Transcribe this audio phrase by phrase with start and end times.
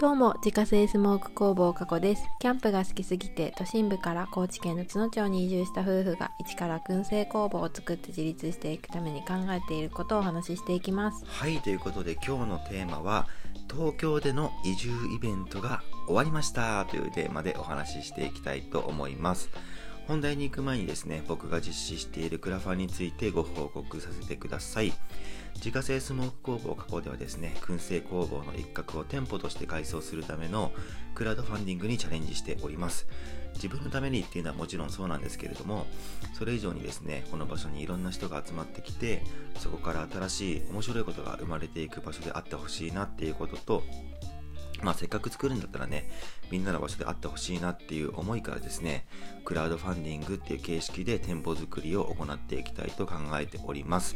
[0.00, 2.22] どうも、自家製スモーク工房加古です。
[2.38, 11.24] キャンプが好きすぎて、都心部から高知県の津野町に移住した夫婦が、一から燻製工房を作って自立していくために考えていることをお話ししていきます。
[11.26, 13.26] はいということで今日のテーマは
[13.68, 19.50] 東京での移住イベントが終わりましたというテーマでお話ししていきたいと思います
[20.06, 24.94] 本題に行く前にですね僕が実施しているクラファンについてご報告させてください
[25.58, 30.72] 自家製スモーク工房加工ではですね燻製工房の一角を店舗として改装するための
[31.14, 33.06] クラウドファンディングにチャレンジしております。
[33.54, 35.86] 自分のためにっていうのはもちろんそうなんですけれども
[36.34, 39.22] それ以上にですねこの場所にいろんな人が集まってきて
[39.56, 43.82] そこから新しい面白いことが生まれていく場所であってほしいなっていうことと
[44.82, 46.08] まあせっかく作るんだったらね
[46.52, 49.06] みんなの場所であってほしいなっていう思いからですね
[49.44, 54.14] クラウドファンディングっていう形式で店舗作りを行っていきたいと考えております。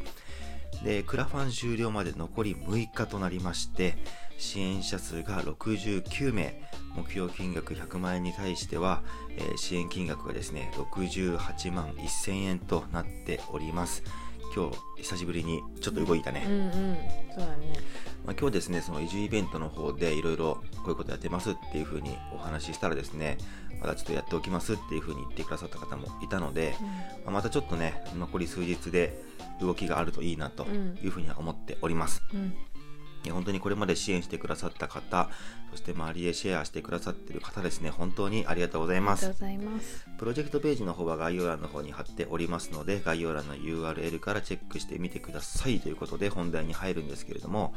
[0.85, 3.97] でクラファン終了まで残り6日となりまして
[4.39, 6.61] 支援者数が69名。
[6.95, 9.03] 目標金額100万円に対しては、
[9.37, 14.03] えー支援金額がですね68万1000円となっております。
[14.55, 16.97] 今日久しぶりにちょっと動いたね、うんうん、
[17.35, 17.73] そうだね。
[18.25, 23.39] まあ、今日ですねその移住イベントの方でいろいろこういうことやってますっていう風にお話ししたらですね
[23.81, 26.77] まだちょっとやっておきますっていう風に言ってくださった方もいたので、
[27.25, 29.21] まあまたちょっとね残り数日で
[29.61, 30.65] 動きがあるといいなと
[31.03, 32.55] いう風には思っております、うん、
[33.31, 35.31] 本当にこれまで支援してくださった方
[35.71, 40.07] そして周りへシェアしてくださっている方ですね本当にありがとうございますありがとうございます。
[40.23, 47.75] プロジェクトページの方は概要欄の方に貼っておりますので、概要欄の URL からチェックしてみてくださいということで本題に入るんですけれども、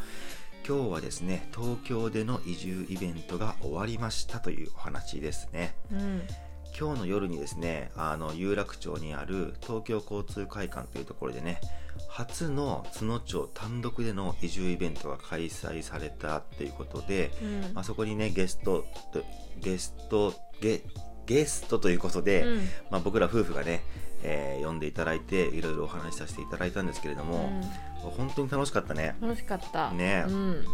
[0.68, 5.76] 今日はですね、東京での移住イベントが終わりましたというお話ですね。
[5.92, 6.22] うん、
[6.78, 11.62] 今日の夜にですね、あの、有楽町にある東京交通会館というところでね、
[12.10, 19.24] 初の津野町単独での移住イベントが開催されたっていうことで、うん、まあ、そこにね、ゲストと、
[19.62, 20.84] ゲスト、ゲ、
[21.26, 22.58] ゲストということで、うん。
[22.92, 23.82] まあ、僕ら夫婦がね、
[24.24, 27.62] えー呼んでいただいていろいろお話しさせていただいたんですけれども、
[28.02, 29.16] 本当に楽しかったね。
[29.22, 29.92] 楽しかった。
[29.92, 30.26] ね。
[30.28, 30.66] うん、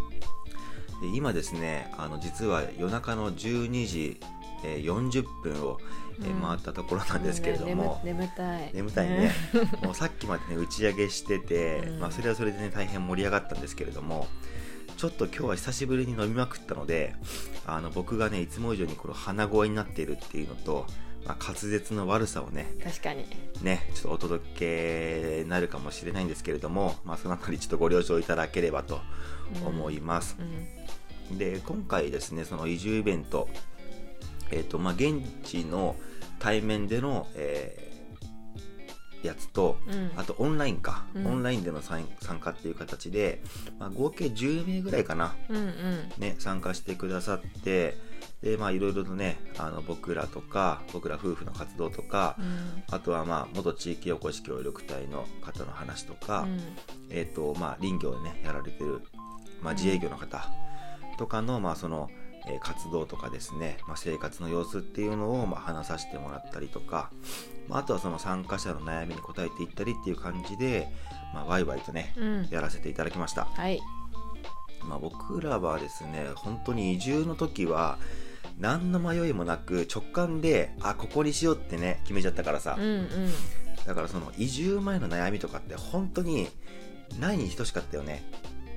[1.01, 4.19] で今ですねあの実は夜中の12時、
[4.63, 5.79] えー40分を、
[6.19, 6.41] えーうん。
[6.41, 8.71] 回ったところなんですけれども、眠眠たい。
[8.73, 9.31] 眠たいね、
[9.83, 11.99] もうさっきまでね打ち上げしてて、うん。
[11.99, 14.27] まあ、それはそれでね大変盛り上がったんですけれども
[14.97, 17.15] ちょっと今日は久しぶりに飲みまくったので
[17.65, 20.85] あの僕がねいつも以上にこの鼻声になっているっていうのと、
[21.25, 23.25] まあ、滑舌の悪さをね確かに。
[23.61, 29.01] ね、ちょっとお届けになるかもしれないんですけれども、まあ、そのあたりちょっとご了承いただければと
[29.65, 30.35] 思います。
[31.29, 33.47] うん、で、今回ですね、その移住イベント、
[34.51, 35.95] えっ、と、まあ、現地の
[36.39, 37.91] 対面での、えー
[39.23, 40.11] やつと、うん。
[40.15, 41.27] あとオンラインか、うん。
[41.27, 43.41] オンラインでの参参加っていう形で、
[43.79, 45.73] まあ、合計10名ぐらいかな、うん、うん、
[46.17, 47.97] ね、参加してくださって、
[48.41, 56.59] で、まあ、いろいろとね、あの、僕らとか、僕ら夫婦の活動とか、うん、あとはまあ元地域おこし協力隊の方の話とか、うん。
[57.09, 59.01] えっ、とまあ林業をねやられてる、
[59.61, 60.47] まあ、自営業の方
[61.17, 62.09] とかのまあその、
[62.47, 67.11] えー活動とかですね、まあ、生活の様子っていうのをまあ話させてもらったりとか、
[67.67, 70.87] まあ、あとはその参加者の悩みに答えていったりっていう感じで、
[71.33, 73.79] まあ、ワイワイとねうん、やらせていただきました、はい。
[74.87, 77.97] まあ、僕らはですね本当に移住の時は
[78.59, 83.07] 何の迷いもなく直感であここにしようってね決めちゃったからさ、うん、うん、
[83.85, 86.47] だからその移住前の悩みとかって本当に
[87.19, 88.23] ないに等しかったよね。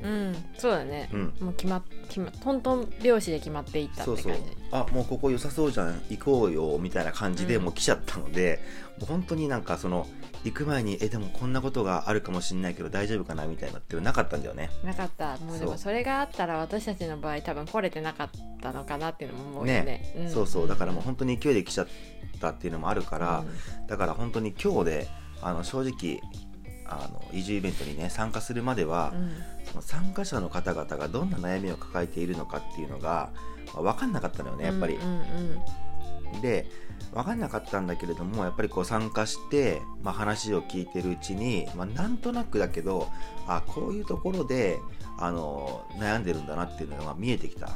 [0.04, 1.09] うん、そうだね。
[1.12, 1.34] うん。
[1.41, 4.31] もう決まっ、決ま、トントン拍子で決まっていったってそう感じ。
[4.31, 4.41] そう。
[4.72, 8.60] あ、もうここ良さそうじゃん、行こうよ、みたいな感じでうんもう来ちゃったので、
[8.98, 10.06] もう本当になんかその、
[10.44, 14.70] 行く前に、え、でもこんなことがあるかもしれないけど大丈夫かな、みたいなっていうのなかったんだよね。
[14.84, 15.38] なかった。
[15.38, 20.14] もうでそうもそれがあったら私たちの場合多分来れてなかったのかなっていうのも思うよね。
[20.22, 20.69] んそうそう。
[20.69, 21.87] だからもう本当に勢いで来ちゃっ
[22.41, 25.09] たっていうのもあるから、うんだから本当に今日で、
[25.41, 26.20] あの、正直、
[26.87, 29.31] あの、移住イベントにね、参加するまでは、うん。
[29.65, 33.31] その参加者の方々がどんな悩みを抱えているのかっていうのが、
[33.75, 34.99] まあ、分かんなかったのよねやっぱり。
[36.43, 36.67] で
[37.12, 43.08] 分かんなかったんだけれどもやっぱりこう参加して、まあ、話を聞いてるうちに、まあ、なんとなくだけど
[43.47, 44.79] あこういうところで
[45.19, 47.67] あの悩んでるんだなっていうのがまあ見えてきた。
[47.67, 47.70] っ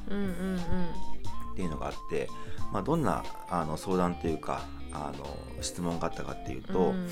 [1.60, 2.28] ていうのがあって、
[2.72, 4.62] まあ、どんなあの相談というか
[4.92, 7.08] あの質問があったかっていうと,、うん。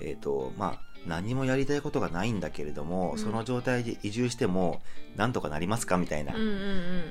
[0.00, 3.18] えーとまあ、何もやりたいことがないんだけれども、うん。
[3.18, 4.82] その状態で移住しても
[5.16, 6.34] なんとかなりますかみたいな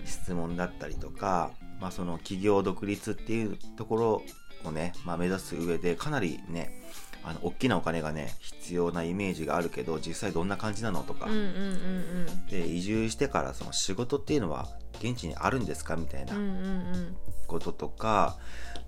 [0.06, 4.24] 質問だったりとか、まあ、その企業独立っていうところ
[4.64, 6.82] をね、まあ、目指す上でかなりね
[7.24, 14.68] あの大きなお金がね必要なイメージがあるけど実際どんな感じなのとか、うんうんうんで移住してからその仕事っていうのは
[15.00, 17.16] 現地にあるんですかみたいなうんうん。
[17.48, 18.38] こととか、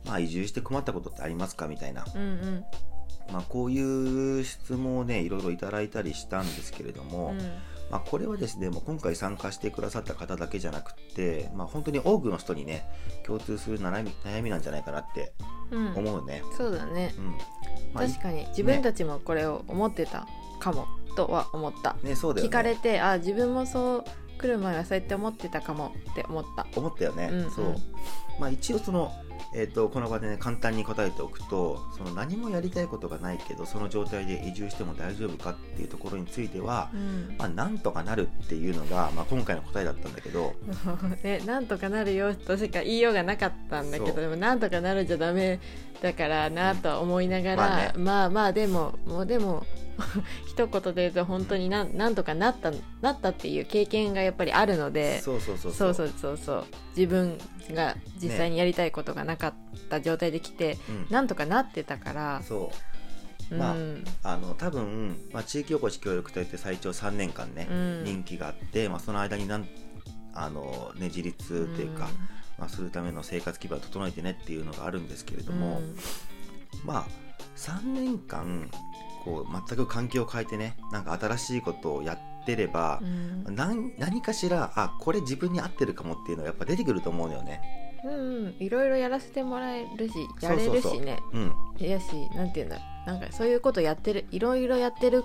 [0.06, 2.66] まあ、移住して困ったことってありますかみたいな、うんうん
[3.32, 7.34] まあ、こういう質問をねいろいろいただいたりしたんですけれども、
[7.90, 12.86] まあ、これはですねもう今回参加してくださった方だけじゃなくて、まあ、本当に多くの人にね
[13.26, 15.34] 共通する悩み悩みなんじゃないかなって
[15.72, 15.88] うん。
[15.88, 16.44] うん思うね。
[16.58, 17.14] そうだね。
[17.18, 17.26] うん。
[17.94, 18.46] まあ確かに。
[18.50, 20.28] 自分たちもこれを思ってた
[20.60, 22.50] かもとは思った、ね、そうだよね。
[22.50, 24.04] 聞かれてあ自分もそう
[24.38, 26.68] 来る前はそうやって思ってたかもって思った。
[26.76, 27.52] 思ったよね、うんうん。
[27.52, 27.76] そう、
[28.40, 29.12] まあ、一応その、
[29.56, 37.36] えー、とこの場でね簡単に答えておくとその何もやりたいことがないけどその状態で移住しても大丈夫かっていうところについては、うん。
[37.38, 40.54] まあ、なんとかなるっていうのが、まあ、今回の答えだったんだけど。
[41.24, 45.60] ね、なんとかなるよとしか言いようがなかったんだけどでもなんとかなるんじゃダメ
[46.02, 47.94] だからなとは思いながら、まあね。
[47.98, 49.66] まあまあでももうでも
[50.48, 55.94] 一言で言うと本当になんなんとかなったなったっていう経験がやっぱりあるのでそうそうそうそう。
[55.94, 57.38] そうそうそう自分
[57.72, 59.54] が実際にやりたいことがなかっ
[59.90, 61.08] た状態で来て、うん。
[61.10, 62.72] なんとかなってたから、そ
[63.52, 63.54] う。
[63.54, 63.60] うん。
[63.60, 63.76] ま
[64.24, 68.04] ああの多分、まあ、地域おこし協力隊って最長3年間ね、うん。
[68.04, 69.68] 任期があって、まあ、その間になん
[70.34, 72.10] あの、ね、自立っていうか、
[72.58, 75.96] まあ、するための生活基盤を整えてねっていうのがあるんですけれども、うん。
[76.84, 77.06] まあ
[77.56, 78.70] 3年間
[79.24, 83.06] こう全く環境を変えてねなんか新しいことをやってればう、
[83.52, 83.56] ん。
[83.56, 87.62] 何何かしらあこれ自分に合ってるかもっていうのはやっぱ出てくると思うのよね。
[88.04, 88.16] うんう
[88.50, 88.56] ん。
[88.60, 90.94] いろいろやらせてもらえるしやれそうそうそう。
[90.94, 92.06] るしねうん、やし
[92.36, 95.24] なんていうんだなんかそういうことやってるいろいろやってる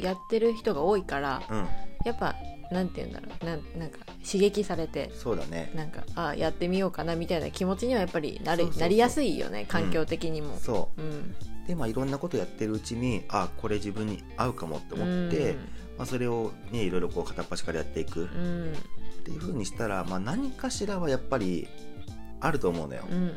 [0.00, 1.68] やってる人が多いからうん、
[2.04, 2.34] やっぱ
[2.70, 3.44] なんていうんだろう。
[3.44, 5.70] なんなんか刺激されてそうだね。
[5.74, 8.80] なんかあやってみようかなみたいな気持ちにはやっぱりなるそうそうそう。
[8.80, 10.56] なりやすいよね環境的にも。
[10.56, 11.02] そう。
[11.02, 11.04] ん。
[11.04, 11.08] う
[11.66, 15.56] でまあいろんなことやってるうちにあこれ自分に合うかもって思って、
[15.96, 18.24] まあ、それをねいろいろこう片っ端からやっていく。
[18.24, 18.40] っうん。
[18.40, 18.74] うん
[19.22, 21.68] ていう風にしたら、まあ、何かしらはやっぱり
[22.40, 23.04] あると思うのよ。
[23.08, 23.30] うんうんうん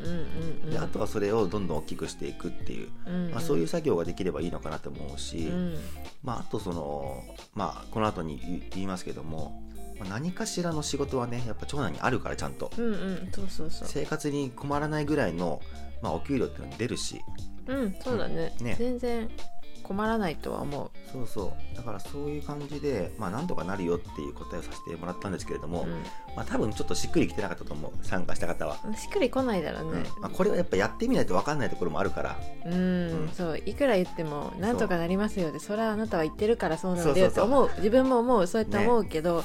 [0.64, 0.70] うん。
[0.70, 5.78] であとはそれをどんどん大きくしていくっていう、うんまあ、そういう作業ができればいいのかなと思うし、うん。
[6.24, 7.22] まあ、あとその、
[7.54, 9.62] まあ、この後に言言いますけども、
[9.98, 12.70] まあ、何かしらの仕事はねやっぱ長男にあるからちゃんと。
[12.76, 13.88] うんうんそうそうそう。
[13.88, 15.60] 生活に困らないぐらいの、
[16.02, 17.20] まあ、お給料っていうのが出るし。
[17.66, 18.76] うんそうだね,、ね。
[18.78, 19.28] 全然
[19.86, 21.76] 困らないとは思そうそう。
[21.76, 25.86] だからそういう感じで、まあ、なんとかなるよっていう答えをさせてもらったんですけれどう、も、
[26.34, 27.92] まあ、多分ちょっとしっくりきてなかったと思う。
[28.04, 30.22] 参加した方は、うん、しっくりこないだろうね、うん。
[30.22, 32.36] まあ、これはやっぱやってみないと分かんないところもあるから。
[32.64, 32.76] うん、う
[33.26, 33.30] ん。
[33.32, 37.70] そういくら言ってもなんとかなりますよってそれはあなたは言ってるからそうなんだよって思う。
[37.76, 39.44] 自分も思うそうやって思うけど、まあ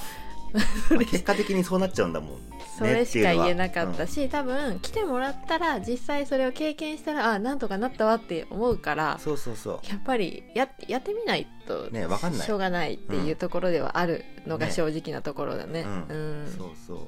[1.09, 9.55] 結果的にそうなっちゃうんだもん、ね、それしか言えなかったし、し、多分来てもらったら実際それを経験したらあなんとかなったわって思うからうんそうそう。
[9.55, 12.45] そやっぱりややってみないとうね分かんない。
[12.45, 15.81] しょうがないっていうところではあるのがね正直なところだね。
[16.09, 16.45] ううん。
[16.45, 17.07] んそうそう、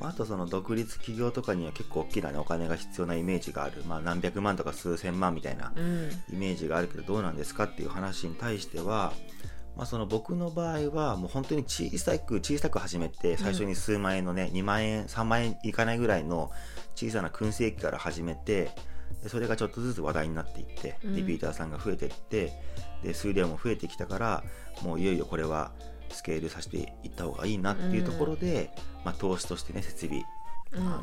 [0.00, 9.12] まあ、あとその独立企業とかには結構大きな、ね、お金が必要なイメージがある、まあ、何百万とか数千万みたいなうんイメージがあるけどどうなんですかっていう話に対しては、
[9.78, 16.50] まあ、その僕の場合はもう本当に小さく小さく始めて最初に数万円のね、2万円3万円いかないぐらいの
[16.96, 18.72] 小さな燻製機から始めて
[19.22, 21.16] でそれがちょっとずつ話題になっていってうん。
[21.16, 22.52] リピーターさんが増えていって
[23.04, 24.42] で数量も増えてきたから
[24.82, 25.70] もういよいよこれは
[26.10, 28.70] スケールさせていった方がいいなっていうところで、
[29.04, 30.24] まあ、投資としてね設備
[30.72, 31.02] うんうんあ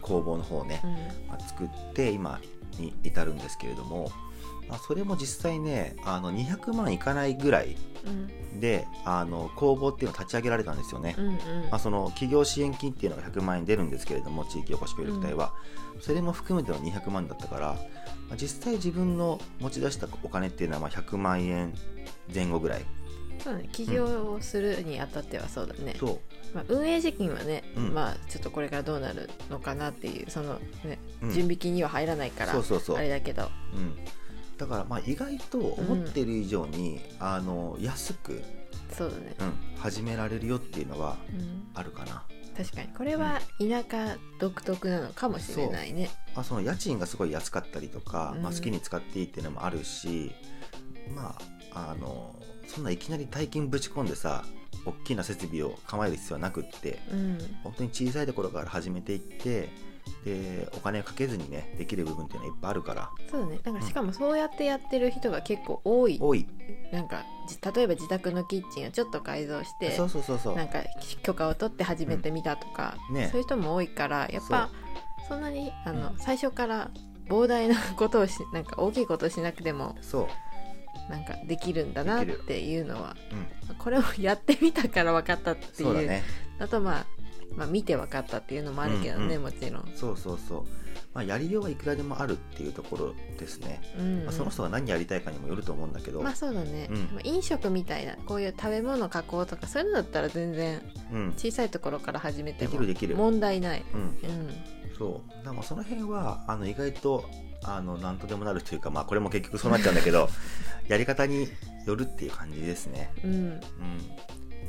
[0.00, 1.28] 工房の方をね、うん。
[1.28, 2.38] まあ、作って今
[2.78, 4.23] に至るんですけれども、ま
[4.70, 8.60] あ、それも実際ねあの200万いかないぐらいうん。
[8.60, 11.34] であの工房っていうのを立ち上げられたんですよね、うんうん。
[11.34, 11.38] ま
[11.72, 15.54] あ、その企業支援金っていうのが100万円出るんですけれども地域おこし協力隊は、
[16.00, 17.66] それも含めての200万だったから、
[18.28, 21.74] まあ、実際自分の持ち出したお金っていうのはまあ100万円
[22.32, 22.84] 前後ぐらい。
[23.42, 23.68] そうね。
[23.72, 26.20] 起業をするにあたってはそうだね、そう。
[26.54, 27.92] まあ、運営資金はね、うん。
[27.92, 31.30] まあちょっとこれからどうなるのかなっていうそのね、うん。
[31.30, 32.96] 準備金には入らないからそうそうそう。
[32.96, 33.50] あれだけど。
[33.74, 33.96] うん、
[34.58, 38.42] だからまあ意外と思ってる以上に、あの安く、
[38.90, 42.24] そうだね、うん、始められるよっていうのはうん、あるかな。
[42.56, 42.88] 確かに。
[42.88, 46.10] これは田舎独特なのかもしれないね。
[46.34, 48.42] まあ、その家賃がすごい安かったりとか、うん。
[48.42, 50.32] まあ、好きに使っていいっていうのもあるし、
[51.14, 51.36] ま
[51.72, 52.34] ああの
[52.68, 54.44] そんないきなり大金ぶち込んでさ
[54.86, 57.38] 大きな設備を構える必要はなくってうん。
[57.62, 59.70] 本当に小さいところから始めていって
[60.24, 63.10] でお金をかけずにねできる部分っていうのはいっぱいあるから。
[63.30, 63.60] そうだね。
[63.64, 63.74] なん。
[63.74, 66.46] かしかもそうやってやってる人が結構多い、多い。
[66.92, 70.56] なんかじ例えば自宅のキッチンをちょっと改造してそうそうそうそう。
[70.56, 70.82] なんか
[71.22, 73.16] 許可を取って始めてみたとか、うん。
[73.16, 73.28] ね。
[73.30, 74.70] そういう人も多いからやっぱ
[75.28, 76.90] そんなにあの、最初から
[77.28, 80.28] 膨大なことをしなんか大きいことをしなくてもそ
[81.08, 83.16] う、なんかできるんだなっていうのは
[83.68, 85.70] うん、これをやってみたから分かったっていう。
[85.74, 86.22] そうだね。
[86.58, 87.06] あとまあ
[87.56, 89.42] まあ、見て分かったっていうのもあるけどね、うんうん。
[89.42, 90.64] もちろん、そうそうそう、
[91.12, 94.24] まあ、やりようはいくらでもあるっていうところですね、うんうん。
[94.24, 96.96] まあ、その人が何やりたいかにもよると思うんだけど、まあそうだね、うん。
[97.12, 100.82] まあ飲食みたいなこういう食べ物加工とかそういうのだったら全然
[101.12, 104.16] うん、小さいところから始めてもできるできる、問題ない、うん、うん、
[104.98, 105.30] そう。
[105.30, 107.24] だからまあその辺はあの意外と
[107.64, 110.28] あのなんとでもなるというか、まあ、これも結局そうなっちゃうんだけど
[110.88, 111.48] やり方に
[111.86, 113.10] よるっていう感じですね。
[113.24, 113.30] うん。
[113.32, 113.60] うん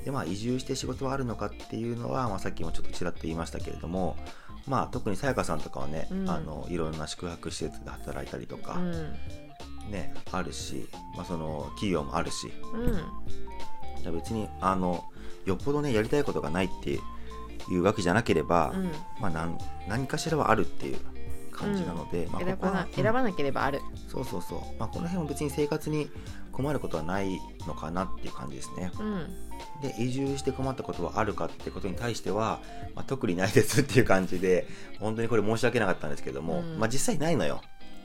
[0.06, 4.16] でまあ、移住して仕事はあるのかっていうのは、まあ、さっきもちょっとちらっと言いましたけれども、
[4.68, 6.30] まあ、特にさやかさんとかはね、うん。
[6.30, 8.92] あのいろんな宿泊施設で働いたりとか、うん。
[9.92, 12.52] ね、あるし、まあ、その企業もあるし。
[12.74, 12.94] うん。
[14.02, 15.04] じゃあ別にあの
[15.46, 17.00] よっぽどねやりたいことがないって
[17.72, 18.92] いうわけじゃなければ、うん。
[19.20, 19.58] まあ、何
[19.88, 21.00] 何かしらはあるっていう
[21.56, 26.10] 感じなので、まあ、選ばな選ばなければある、そうそうそう、まあ、この辺も別に生活に
[26.52, 28.92] 困ることはないのかなっていう感じですね。
[29.00, 29.28] うん。
[29.82, 32.60] で移住して困ったことはあるかってことに対しては、
[32.94, 34.68] まあ、特にないですっていう感じで
[35.00, 36.80] 本当にこれ申し訳なかったんですけども、うん。
[36.80, 37.62] まあ、実際ないのよ。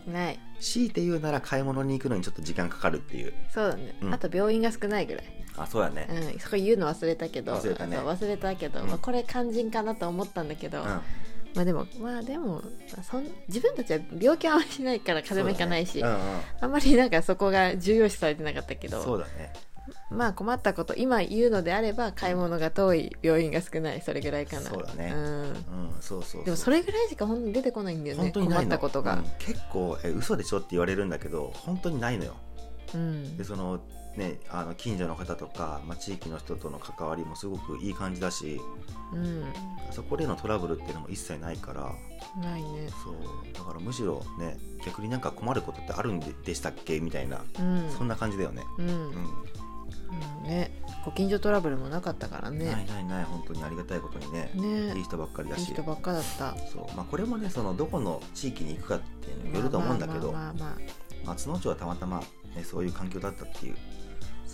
[0.06, 0.38] ない。
[0.60, 3.32] 強いて言うなら買い物に行くのにちょっと時間かかるっていう。
[3.52, 4.14] そうだね、うん。
[4.14, 5.24] あと病院が少ないぐらい、
[5.56, 6.08] あそうだね。
[6.10, 7.54] うん、そこ言うの忘れたけど。
[7.54, 7.98] 忘れたね。
[7.98, 8.88] 忘れたけど、うん。
[8.88, 11.00] まあ、これ肝心かなと思ったんだけど、うん
[11.54, 12.62] まあでもまあでも
[13.02, 16.22] そん自分たちは病気はあんまりしないから風邪もひかないし、そうだね。
[16.60, 19.52] あんまりなんかそこが重要視されてなかったけうんうん、そどうだね。
[20.10, 24.70] まあ困ったこと今言うのであれば買い物が遠い病院が少ないそれぐらいかな。
[24.70, 25.10] そうだね。
[25.10, 25.14] ん。
[25.14, 25.54] うん
[26.00, 29.14] そうそうでもそれぐらいしか本当に出てこないんだよね困ったことが。
[29.14, 32.36] うん結構え嘘でしょって言われるんだけど本当にないのよ。
[32.94, 33.36] うん。
[33.36, 33.80] でその
[34.16, 38.60] ねあの近所の方とか、まあ、地域の人との関わりもすごくいい感じだし
[39.12, 39.44] うん。
[39.90, 41.92] そこでのトラブルっていうのも一切ないから。
[42.40, 42.88] ないね。
[43.02, 43.14] そう。
[43.52, 47.00] だからむしろね逆になんか困ることってあるんででしたっけ？
[47.00, 47.90] みたいな、うん。
[47.90, 50.70] そんな感じだよね、うん、ううんね。
[51.04, 52.66] ご近所トラブルもなかったからんね。
[52.66, 53.24] ないないない。
[53.24, 54.50] 本当にありがたいことにね。
[54.54, 54.94] ね。
[54.96, 55.68] いい人ばっかりだし。
[55.68, 56.56] いい人ばっかだった。
[56.68, 56.96] そう。
[56.96, 63.76] まあ、これもねそのどこの地域に行くかっていうのによると思うんだけど、まあまあまあまあまあ、津野町はたまたま、ね、そういう環境だったっていう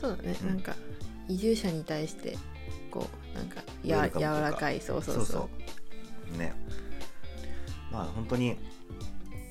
[0.01, 0.49] そうだね、うん。
[0.49, 0.75] なんか
[1.29, 2.37] 移住者に対して
[2.91, 6.35] こうなんかや柔らかいそうそうそう。
[6.35, 6.55] うね。
[7.91, 8.57] まあ本当に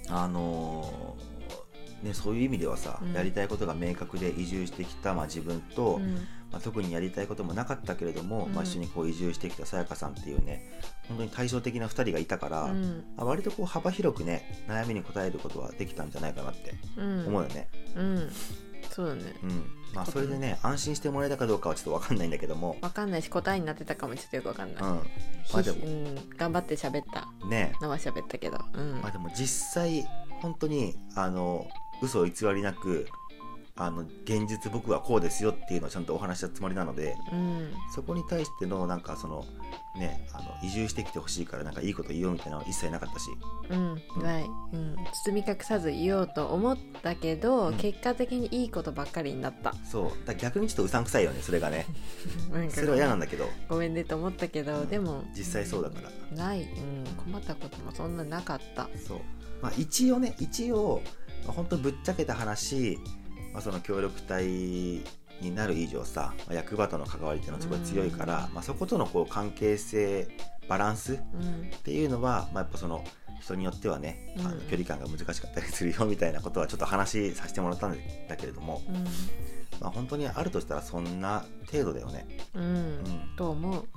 [0.10, 1.36] あのー
[2.06, 3.14] ね、そういう意味ではさ、うん。
[3.14, 6.14] やりたいことが明確で移住してきた、まあ、自分と、うん。
[6.52, 8.54] まあ、特にやりたいこともなかったけれども、うん。
[8.54, 13.04] まあ、一緒にこう移住してきたさやかさんっていうね本当に対照的な2人がいたから、うん。
[13.18, 17.28] まあ割とこう幅広くね悩みに応えることはできたんじゃないかなってうん。
[17.28, 17.70] 思うよね。
[17.96, 18.30] うん
[18.96, 19.24] そうだね。
[19.44, 19.66] うん。
[19.94, 24.90] まあ、それでね安心してもらえたかどうかはちょっと分かんないんだけども、わかんないし答えになってたかもちょっとよくわかんない、うん。
[24.90, 25.04] ま
[25.54, 25.78] あ、でも。
[25.86, 27.28] うん、頑張って喋った。
[27.48, 27.74] ね。
[27.82, 28.58] のは喋ったけど。
[28.74, 30.08] うん、まあでも実際
[30.42, 31.68] 本当にあの
[32.02, 33.08] 嘘を偽りなく
[33.78, 37.74] あの現実僕はこうですよっていうのをちゃんとお話ししたつもりなのでうん。
[37.94, 39.46] そこに対してのなんかその
[39.98, 43.30] ねあの移住してきてほしいからなんかいいこと言おうみたいなのは一切なかったし。
[43.70, 44.24] うん。
[44.24, 47.74] ない、うん、包み隠さず言おうと思ったけど、うん。
[47.76, 49.74] 結果的にいいことばっかりになった。
[49.84, 50.26] そう。
[50.26, 51.86] だ逆にちょっとうさんくさいよねそれがね。
[52.54, 53.50] なんかそれは嫌なんだけど。
[53.68, 54.88] ごめんねと思ったけど、うん。
[54.88, 56.38] でも実際そうだから。
[56.38, 58.88] ない、うん、困ったこともそんななかった。
[59.06, 59.20] そう、
[59.62, 61.02] まあ、一応ね一応、
[61.44, 62.98] まあ、本当ぶっちゃけた話、
[63.56, 65.02] まあ、その協力隊に
[65.56, 68.54] なる以上さ、まあ役場との関わりっていうのはすごい強いから、うん。
[68.54, 70.28] まあ、そことのこう関係性
[70.68, 71.72] バランスっうん。
[71.86, 73.02] ていうのは、まあ、やっぱその
[73.40, 74.62] 人によってはね、あのうん。
[74.64, 77.98] 距離感が難しかったりするよみたいなことはちょっと話させてもらったん
[78.28, 78.82] だけれども、
[79.80, 82.28] まあ、本当にあるとしたらそんな程度だよね。
[82.56, 82.74] うん、うん。
[82.74, 83.36] うん。
[83.38, 83.88] と思う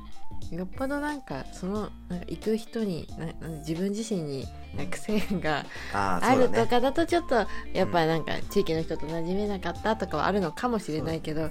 [0.51, 4.47] よっぽどなんかそのなんか行く人になな自分自身に
[4.91, 11.51] 癖があるとかだとちょっとやっぱなんか地域の人と馴染めなかったとかはあるのかもしれないけど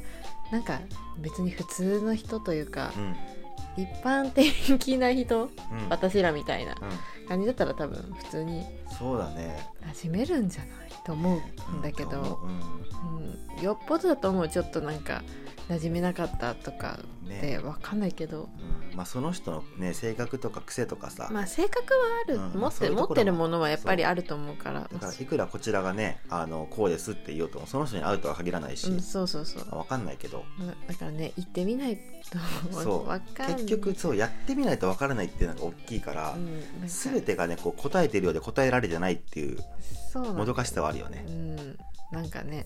[0.51, 0.79] なんか
[1.19, 3.15] 別に普通の人というかうん
[3.75, 5.51] 一般的な人うん
[5.89, 6.89] 私らみたいなうん
[7.27, 8.65] 感じだったら多分普通に
[8.97, 9.67] そうだね。
[9.93, 10.69] 馴染めるんじゃない
[11.05, 11.41] と思
[11.73, 15.23] うんだけど、思ううん、よっぽどだと思うちょっとなんか
[15.69, 17.41] 馴染めなかったとかうんね。
[17.41, 18.49] で分かんないけど、
[18.91, 18.95] うん。
[18.95, 22.59] まあ、その人の、ね、性格とか癖とかさ、まあ性格はある、うん。
[22.59, 23.07] 持ってそういうところも。
[23.07, 24.81] 持ってるものはやっぱりあると思うから。
[24.91, 29.65] だからいくらこちらがねあのこうですって言おうともその人に会うとは限らないし、うん、そうそうそう。
[29.65, 30.45] まあ、分かんないけど。
[30.59, 33.07] だだからね行ってみないとそう。
[33.07, 33.55] 分かんない。
[33.55, 39.59] 結局そうやってみないと分からないっていうのが大きいから、うん、なんか全てがねこう答えてるようで答えられてないっていう
[40.33, 41.25] もどかしさはあるよね。
[41.27, 41.31] う。
[41.31, 41.77] ん。
[42.11, 42.65] なんかね。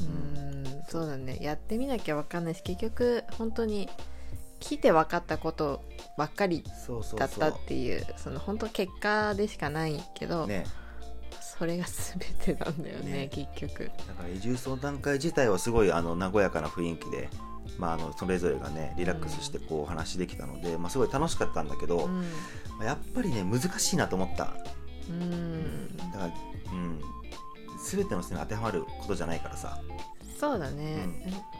[0.00, 0.82] うん。
[0.88, 1.38] そうだね。
[1.40, 3.88] やってみなきゃ分かんないし結局本当に
[4.60, 5.84] 来て分かったこと
[6.16, 6.64] ばっかり
[7.16, 10.64] だったっていうその本当結果でしかないけど、うね。
[11.40, 13.28] それが全てなんだよねね。
[13.28, 13.90] 結局。
[14.06, 17.28] だから移住相談会自体はすごいあの和やかな雰囲気で
[17.78, 22.22] まあ、あのそれぞれがねリラックスしてこうお話できたので、まあ、すごい楽しかったんだけど、うん。
[22.78, 24.54] まあやっぱりね難しいなと思った。
[25.08, 25.96] うん。
[25.96, 26.28] だから、う
[26.76, 27.00] ん、
[27.84, 29.80] 全ての人に当てはまることじゃないからさ
[30.38, 31.08] そうだね、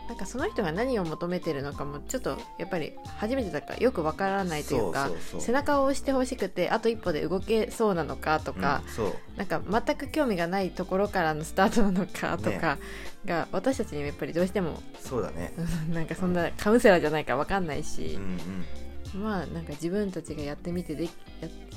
[0.08, 12.78] なんかその人が何を求めてるのかもちょっとやっぱり初めてだからよくわからないというか背中を押してほしくてあと一歩で動けそうなのかとか、うんなんか全く興味がないところからのスタートなのかとか
[13.24, 15.54] が、私たちにもやっぱりどうしてもそうだね。
[15.56, 19.22] う んなんかそんなカウンセラーじゃないからわかんないしうん、うん。
[19.22, 21.10] まあなんか自分たちがやってみてでや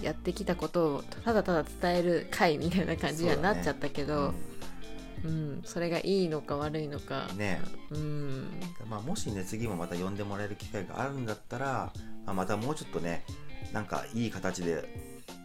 [0.01, 4.33] やってきたことをただただ伝える回みたいな感じにはなっちゃったけどそ,、
[5.23, 7.61] うん、それがいいのか悪いのか、ね。
[7.91, 8.49] うん。
[8.89, 11.91] まあ、もしね次もまた呼んでもらえる機会があるんだったら、
[12.25, 13.23] まあ、またもうちょっとね
[13.71, 14.87] なんかいい形で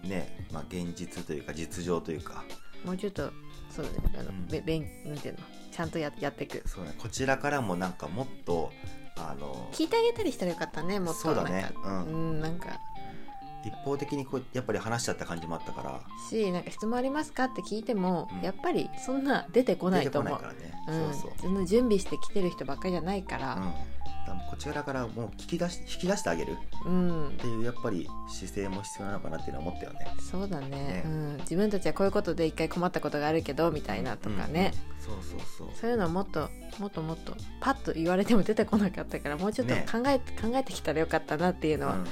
[0.02, 2.44] ね、まあ、現実というか実情というか。
[2.84, 3.30] もうちょっと
[3.70, 3.98] そうだね。
[4.18, 4.46] あの、うん。
[4.46, 5.40] べべんなんていうの？
[5.70, 6.62] ちゃんとややっていく。
[6.66, 6.94] そうね。
[6.98, 8.72] こちらからもなんかもっと
[9.16, 11.20] あの聞いてあげたりしたらよかったねもっと。
[11.20, 11.70] そうだね。
[11.84, 12.04] うん。
[12.04, 12.78] うんなんか
[13.66, 16.00] 一方的にこうやっぱり話しちゃった感じもあったから。
[16.30, 18.42] しなんか質問ありますかって聞いても、うん。
[18.42, 20.38] やっぱりそんな出てこないと思う。
[20.38, 21.32] 出てこないからね、うん、そうそう。
[21.40, 23.64] その準備してきてる人ばっかりじゃないかうん、らだか
[24.28, 26.52] らこちらからもう聞き出し引き出してあげる。
[26.52, 26.56] っ
[26.86, 30.06] うん、ていうやっぱり姿勢も必要なのかなっていうのは思ったよね。
[30.30, 30.68] そうだね。
[30.68, 31.02] ね。
[31.04, 34.72] うん、自分たちはこういうことで一回困ったことがあるけどみたいなとかね、
[35.06, 35.14] うん。
[35.14, 35.68] うんそうそうそう。
[35.74, 39.86] そういうのをもっともっともっとパッと言われても出てこなかったからもうちょっとね。
[39.90, 42.04] 考え,、考えてきたらよかったなっていうのはうん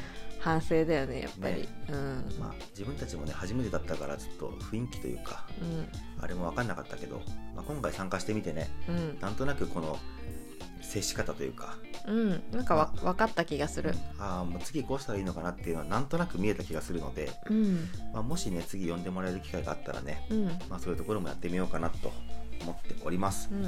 [0.44, 1.68] 反省だよねやっぱり、ね。
[1.88, 5.46] うん、まあ、自分たちもね初めてだったからちょっと雰囲気というか
[6.20, 7.22] あれも分かんなかったけど、
[7.56, 8.96] まあ、今回参加してみてねうん。
[8.96, 9.98] うんなんとなくこの
[10.82, 12.42] 接し方というか、うん。
[12.52, 13.94] なんかわ分かった気がする。
[14.18, 17.88] ああもう次こうしたらいいのかなっていうのはなんとなく見えた気がするので、うん。
[18.12, 20.44] まあ、もしね次呼んでもらえる機会があったらね、うん。
[20.68, 22.12] まあ、そういうところもやってみようかなと
[22.60, 23.48] 思っております。
[23.50, 23.62] うん。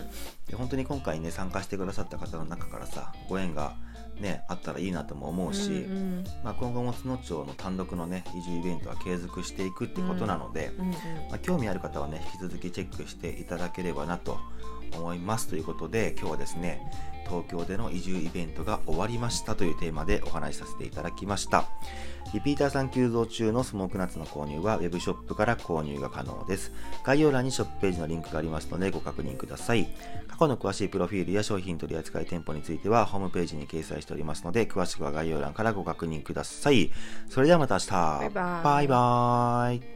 [0.46, 3.74] で本当に今回ね参加してくださった方の中からさご縁が
[4.20, 10.92] ねあったらいいなとも思うし、うんまあ、今後も津野町の単独のね移住イベントは継続していくってことなので、うんうん。
[10.92, 10.98] ま
[11.34, 14.38] あ、興味ある方はね引き続きチェックしていただければなと
[14.94, 16.80] 思いますということで今日はですね
[17.26, 21.66] 東京での移住イベントが終わりましたというテーマでお話しさせていただきました。
[22.34, 26.72] リピーターさん急増中のスモークナッツの購入は Web ショップから購入が可能です。
[27.04, 29.88] 概要欄にショップページのリンクがありますのでご確認ください。
[30.28, 36.90] 過去の詳しいプロフィールや商品取扱店舗についてはホームページに掲載しておりますので詳しくは概要欄からご確認ください。
[37.28, 37.90] それではまた明日。
[37.90, 38.64] バイバイ。
[38.64, 39.95] バイバイ